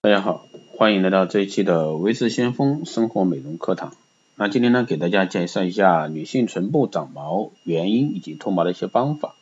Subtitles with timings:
[0.00, 0.46] 大家好，
[0.76, 3.94] 欢迎来到这一期的维持先锋生活美容课堂。
[4.36, 9.34] 那今天呢，给大家介绍一下女性唇部长毛原因以及脱毛的一些方法。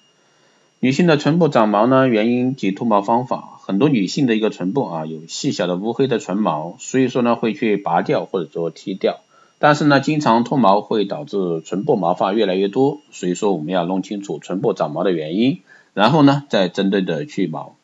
[0.81, 9.21] 女性的唇部长毛呢，原因及脱毛方法，很多女性的一个唇部啊，有细小的乌黑的唇毛，所以说呢，会去拔掉或者说剃掉。
[9.59, 15.61] 但是呢，经常脱毛会导致唇部毛发越来越多，所以说我们要弄清楚唇部长毛的原因，
[15.93, 17.77] 然后呢，再针对的去毛。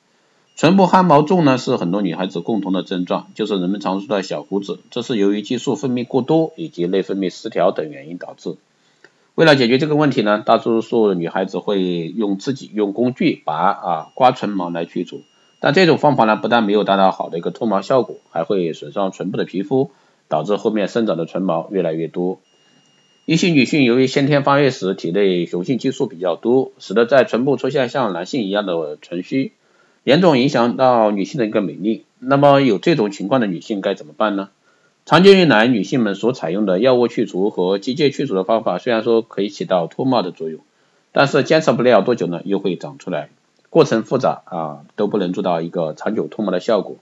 [0.54, 8.56] 唇部汗毛重呢，是很多女孩子共同的症状，就是人们常说的小胡子，这是由于激素分泌过多以及内分泌失调等原因导致。
[9.34, 15.22] 为了解决这个问题呢，大多数女孩子会用自己用工具拔啊刮唇毛来去除，
[15.58, 19.90] 但这种方法呢，不但没有达到好的一个脱毛效果，还会损伤唇部的皮肤，
[20.28, 22.38] 导致后面生长的唇毛越来越多。
[23.24, 29.52] 一些女性由于先天发育时体内雄性激素比较多，使得在唇部出现像男性一样的唇须。
[30.04, 34.48] 严重影响到女性的一个美丽，那么有这种情况的女性该怎么办呢？
[35.04, 40.60] 长久以来，女性们所采用的药物去除和机械去除的方法，虽然说可以起到脱毛的作用，
[41.10, 43.30] 但是坚持不了多久呢，又会长出来，
[43.68, 46.96] 过程复杂啊，都不能做到一个长久脱毛的效果。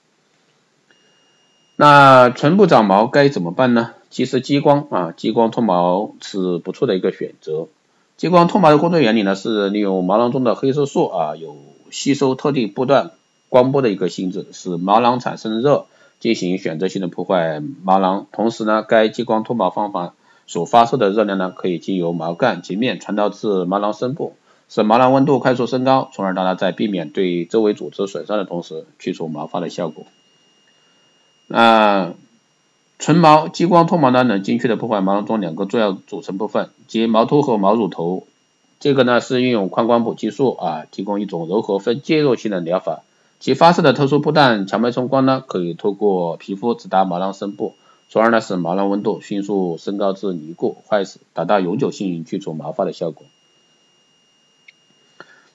[1.76, 3.92] 那唇部长毛该怎么办呢？
[4.10, 7.68] 其实激光啊，激光脱毛是不错的一个选择。
[8.16, 11.54] 激光脱毛的工作原理呢，是利用毛囊中的黑色素啊，有
[11.90, 13.12] 吸收特定波段
[13.48, 15.86] 光波的一个性质，使毛囊产生热，
[16.18, 18.26] 进行选择性的破坏毛囊。
[18.32, 20.14] 同时呢，该激光脱毛方法
[20.46, 24.34] 所发射的热量呢，可以经由毛干截面传导至毛囊深部，
[24.68, 30.04] 使毛囊温度快速升高，从而达到在避免对周围组织损伤的同时，去除毛发的效果。
[31.48, 32.12] 那
[32.98, 38.26] 唇毛激光脱毛呢，能精确的破坏毛囊中两个重要组成部分，即毛突和毛乳头。
[38.80, 43.02] 这个呢是运用宽光谱技术啊，提供一种柔和非介入性的疗法。
[43.38, 47.74] 其发射的特殊波段强脉冲光呢，可以透过皮肤直达毛囊深部，
[48.08, 53.26] 从而呢使毛囊温度迅速升高至凝固坏死，达到永久性去除毛发的效果。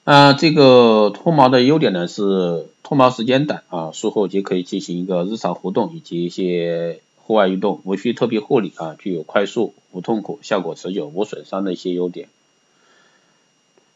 [0.04, 7.00] 啊，这个脱毛的优点呢是脱毛时间短啊，术后即可以进行一个日常活动以及一些。
[7.18, 12.28] 户外运动无需特别护理啊，具有快速、无痛苦、效果持久、无损伤的一些优点。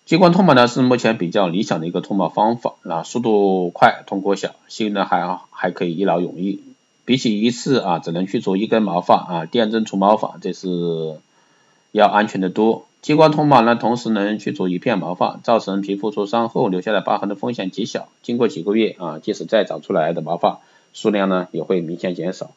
[0.07, 6.63] 激光脱毛呢是目前比较理想的一个脱毛方法，啊，速度快，通过小，性能还还可以一劳永逸。
[7.05, 11.17] 比起一次啊只能去除一根毛发啊电针除毛法，这是
[11.93, 12.87] 要安全的多。
[13.03, 18.09] 激光脱毛呢，同时能去除一片毛发，造成皮肤受伤后留下的疤痕的风险极小。
[18.23, 20.61] 经过几个月啊，即使再长出来的毛发
[20.93, 22.51] 数量呢也会明显减少。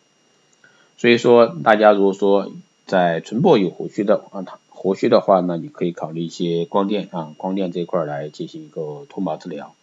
[0.97, 2.51] 所以说，大家如果说
[2.85, 4.43] 在唇部有胡须的啊，
[4.83, 9.75] 胡须的话呢，你可以考虑一些光电啊，光电这一块来进行一个脱毛治疗。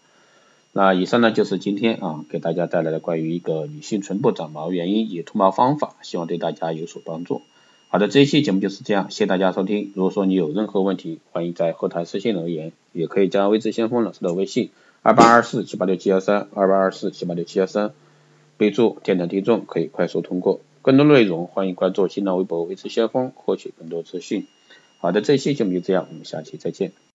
[0.75, 7.41] 那以上呢就是今天啊给大家带来的关于一个女性唇部长毛原因与脱毛方法，希望对大家有所帮助。
[7.89, 9.91] 好的，这一期节目就是这样，谢谢大家收听。
[9.94, 14.69] 如果说你有任何问题，欢迎在后台私信留言，也可以加微知先锋老师的微信
[15.00, 17.94] 二八二四七八六七幺三二八二四七八六七幺三，
[18.59, 20.60] 备注电台听众，可以快速通过。
[20.83, 24.47] 更多内容，欢迎关注新浪微博“维持先锋”，获取更多资讯。
[25.03, 26.93] 好的，这期节目就这样，我们下期再见。